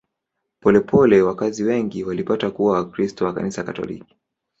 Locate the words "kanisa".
3.33-3.63